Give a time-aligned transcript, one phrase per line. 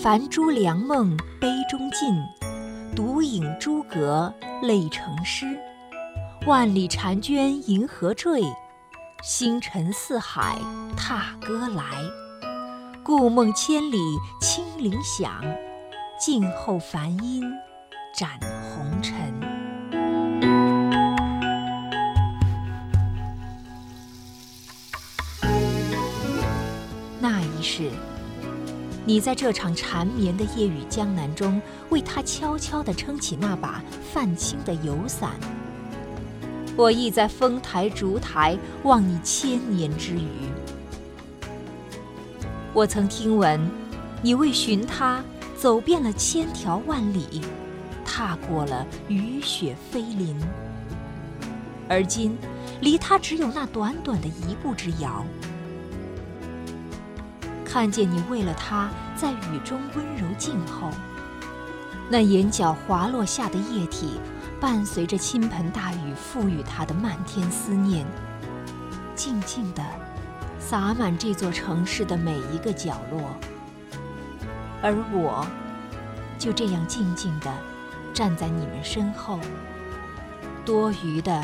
[0.00, 2.14] 凡诸良梦杯中尽，
[2.94, 4.32] 独饮诸阁
[4.62, 5.44] 泪成诗。
[6.46, 8.44] 万里婵娟银河坠，
[9.24, 10.56] 星辰四海
[10.96, 11.82] 踏歌来。
[13.02, 13.98] 故梦千里
[14.40, 15.42] 清灵响，
[16.16, 17.42] 静候梵音
[18.14, 18.38] 展
[18.70, 19.34] 红尘。
[27.20, 27.90] 那一世，
[29.08, 35.30] 你在这场缠绵的夜雨江南中，为他悄悄地撑起那把泛青的油伞。
[36.76, 40.52] 我亦在丰台烛台望你千年之余。
[42.74, 43.58] 我曾听闻，
[44.20, 45.24] 你为寻他
[45.56, 47.40] 走遍了千条万里，
[48.04, 50.36] 踏过了雨雪飞林。
[51.88, 52.36] 而今，
[52.82, 55.24] 离他只有那短短的一步之遥。
[57.68, 60.90] 看见你为了他在雨中温柔静候，
[62.08, 64.18] 那眼角滑落下的液体。
[64.60, 68.04] 伴随着倾盆大雨赋予他的漫天思念，
[69.14, 69.80] 静静地
[70.58, 73.20] 洒满这座城市的每一个角落，
[74.82, 75.46] 而我，
[76.40, 77.48] 就这样静静地
[78.12, 79.38] 站在你们身后，
[80.64, 81.40] 多余的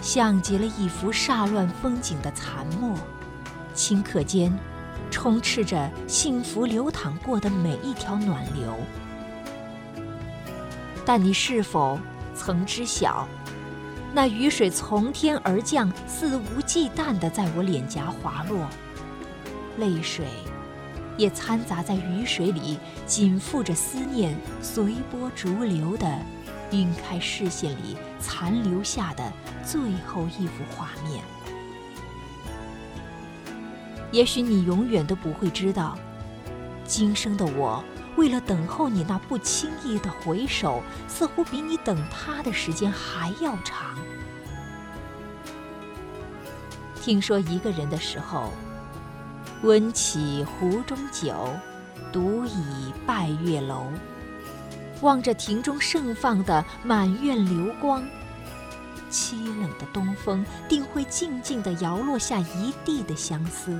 [0.00, 2.96] 像极了一幅煞乱风景的残墨，
[3.74, 4.56] 顷刻间
[5.12, 8.74] 充斥着幸福流淌过的每一条暖流。
[11.06, 12.00] 但你是否？
[12.34, 13.28] 曾知晓，
[14.14, 18.66] 那雨水从天而降，肆无忌惮地在我脸颊滑落，
[19.76, 20.24] 泪水
[21.18, 26.08] 也掺杂在雨水里，紧附着思念，随波逐流地
[26.70, 29.30] 晕开视线里残留下的
[29.62, 31.22] 最后一幅画面。
[34.12, 35.98] 也许你永远都不会知道，
[36.84, 37.82] 今生的我。
[38.14, 43.98] 为了等候你那不轻易的回首，似乎比你等他的时间还要长。
[47.00, 48.52] 听说一个人的时候，
[49.62, 51.34] 温起壶中酒，
[52.12, 53.86] 独倚拜月楼，
[55.00, 58.04] 望着庭中盛放的满院流光，
[59.12, 63.78] 凄冷的东风定会静静地摇落下一地的相思。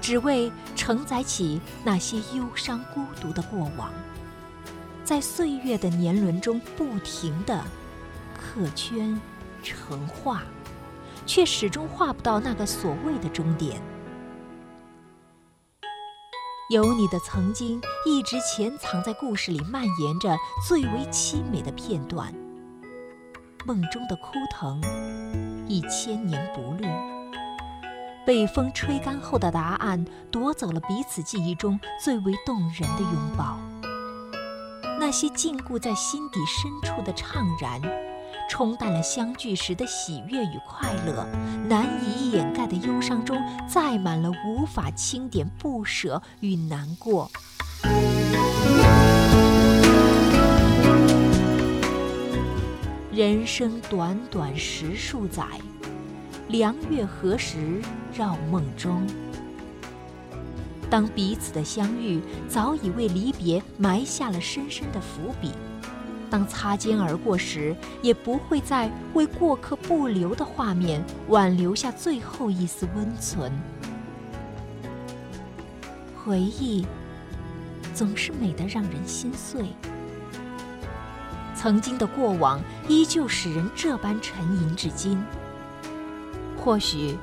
[0.00, 3.92] 只为承载起那些忧伤孤独的过往，
[5.04, 7.62] 在岁月的年轮中不停地
[8.34, 9.20] 刻圈
[9.62, 10.42] 成画，
[11.24, 13.80] 却始终画不到那个所谓的终点。
[16.70, 22.34] 有你的曾经，一直潜藏在故事里，蔓延着最为凄美的片段。
[23.64, 24.80] 梦中的枯藤，
[25.68, 26.86] 已千年不绿。
[28.24, 33.58] 被风吹干后的答案，夺走了彼此记忆中最为动人的拥抱。
[34.98, 37.80] 那些禁锢在心底深处的怅然，
[38.48, 41.26] 冲淡了相聚时的喜悦与快乐。
[41.68, 43.36] 难以掩盖的忧伤中，
[43.68, 47.28] 载满了无法清点不舍与难过。
[53.12, 55.44] 人生短短十数载。
[56.48, 59.06] 良月何时绕梦中？
[60.88, 65.50] 当彼此的相遇早已为离别埋下了深深的伏笔，
[66.30, 73.52] 当擦肩而过时，也不会再为过客不留的画面挽留下最后一丝温存。
[76.16, 76.86] 回忆
[77.92, 79.66] 总是美得让人心碎，
[81.62, 85.24] 曾经的过往依旧使人这般沉吟至今。
[86.58, 87.16] 或许，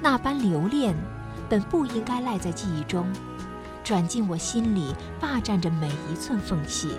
[0.00, 0.96] 那般留恋，
[1.50, 3.06] 本不应该赖在记忆中，
[3.84, 6.92] 转进我心里，霸占着每一寸缝隙。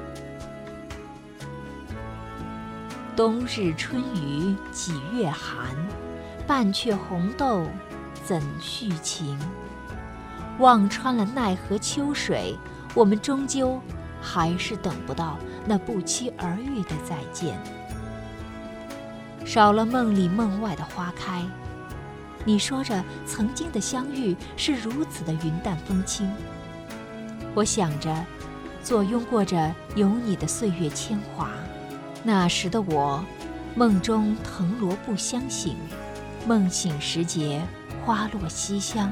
[3.16, 5.76] 冬日春雨几月寒，
[6.46, 7.66] 半阙红豆
[8.24, 9.40] 怎续情？
[10.60, 12.56] 望穿了奈何秋水，
[12.94, 13.82] 我们终究
[14.22, 17.60] 还是等不到那不期而遇的再见。
[19.46, 21.44] 少了梦里梦外的花开，
[22.46, 26.30] 你说着曾经的相遇是如此的云淡风轻。
[27.56, 28.26] 我想着，
[28.84, 31.50] 坐拥过着有你的岁月铅华，
[32.24, 33.24] 那时的我，
[33.76, 35.76] 梦中藤萝不相醒，
[36.46, 37.62] 梦醒时节
[38.06, 39.12] 花落西厢。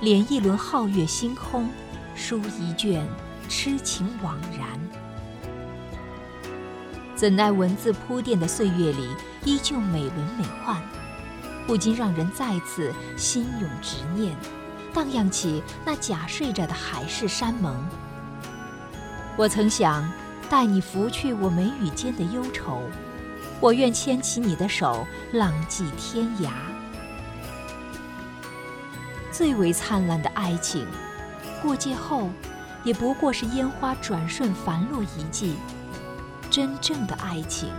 [0.00, 1.68] 连一轮皓月星空，
[2.14, 3.06] 书一卷
[3.54, 4.66] 痴情惘然。
[7.14, 9.10] 怎奈文字铺垫的岁月里，
[9.44, 10.80] 依旧美轮美奂，
[11.66, 14.34] 不禁让人再次心涌执念，
[14.94, 17.76] 荡漾起那假睡着的海誓山盟。
[19.36, 20.10] 我曾想
[20.48, 22.80] 带你拂去我眉宇间的忧愁，
[23.60, 26.48] 我愿牵起你的手，浪迹天涯。
[29.30, 30.86] 最为灿烂的爱情，
[31.60, 32.30] 过界后，
[32.84, 35.56] 也不过是烟花转瞬繁落一季。
[36.50, 37.70] 真正的爱情，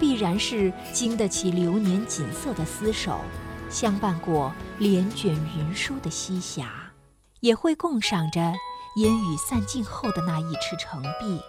[0.00, 3.20] 必然是经得起流年锦瑟的厮守，
[3.70, 6.68] 相伴过帘卷云舒的西霞，
[7.40, 8.40] 也会共赏着
[8.96, 11.40] 烟雨散尽后的那一池澄碧。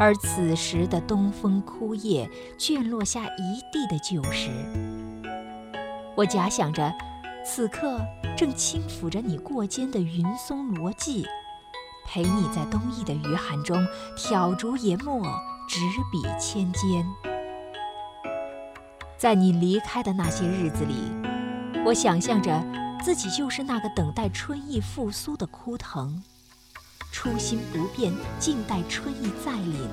[0.00, 4.50] 而此时的东风枯叶，卷落下一地的旧时，
[6.16, 6.92] 我假想着，
[7.46, 8.00] 此刻
[8.36, 11.24] 正轻抚着你过肩的云松罗髻。
[12.06, 13.86] 陪你在冬意的余寒中
[14.16, 15.22] 挑竹研墨，
[15.68, 15.80] 执
[16.10, 17.06] 笔千间。
[19.18, 20.94] 在你离开的那些日子里，
[21.84, 22.62] 我想象着
[23.02, 26.22] 自己就是那个等待春意复苏的枯藤，
[27.10, 29.88] 初心不变，静待春意再临。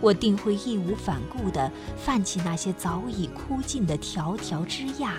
[0.00, 5.12] 我定会义无反顾地泛起那些早已枯尽的条条枝桠，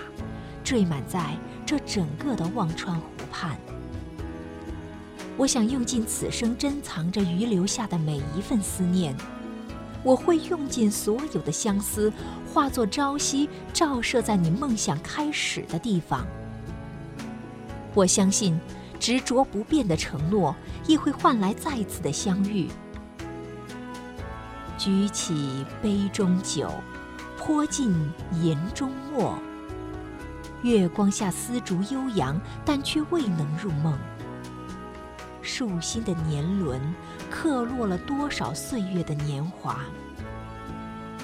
[0.69, 1.36] 缀满在
[1.66, 3.57] 这整个的忘川湖畔。
[5.36, 9.16] 我想用尽此生珍藏着余留下的每一份思念，
[10.04, 12.13] 我会用尽所有的相思，
[12.54, 16.24] 化作朝夕照射在你梦想开始的地方。
[17.95, 18.60] 我相信，
[19.00, 20.56] 执着不变的承诺，
[20.86, 22.68] 亦会换来再次的相遇。
[24.77, 26.69] 举起杯中酒，
[27.39, 27.92] 泼尽
[28.44, 29.36] 言中墨。
[30.61, 33.97] 月光下丝竹悠扬，但却未能入梦。
[35.41, 36.81] 树心的年轮，
[37.29, 39.79] 刻落了多少岁月的年华？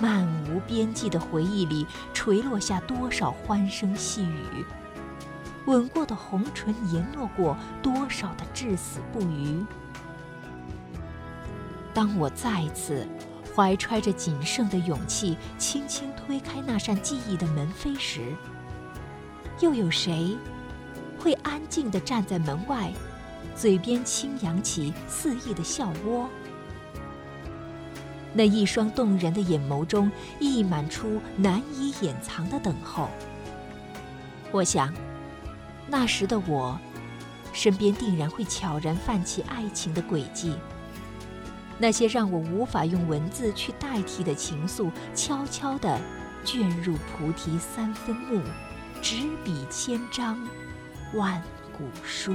[0.01, 4.65] 漫无边际的回忆里，垂落下多少欢声细语？
[5.65, 9.65] 吻过的红唇，言落过多少的至死不渝？
[11.93, 13.07] 当我再次
[13.55, 18.33] 怀揣着仅剩的勇气，轻轻推开那扇记忆的门扉时，
[19.59, 20.37] 又有谁
[21.19, 22.91] 会安静地站在门外？
[23.55, 26.29] 嘴边轻扬起肆意的笑窝，
[28.33, 30.11] 那一双动人的眼眸中
[30.41, 33.07] 溢满出难以掩藏的等候。
[34.51, 34.93] 我想，
[35.87, 36.77] 那时的我，
[37.53, 40.53] 身边定然会悄然泛起爱情的轨迹。
[41.77, 45.97] 那些让我无法用文字去代替的情愫，悄悄地
[46.43, 48.41] 卷入菩提三分木，
[49.05, 50.35] 执笔千章，
[51.13, 51.39] 万。
[51.77, 52.33] 古书。